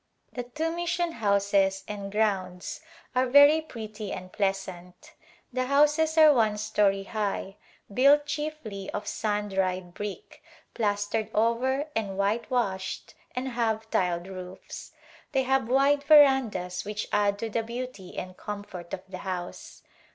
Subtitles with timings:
[0.33, 2.81] The two mission houses and grounds
[3.15, 5.13] are very prettv and pleasant.
[5.53, 7.57] The houses are one story high
[7.93, 10.41] built chieflv of sun dried brick,
[10.73, 14.91] plastered over and whitewashed and have tiled roofs.
[15.33, 19.83] They have wide verandas which add to the beauty and comfort of the house.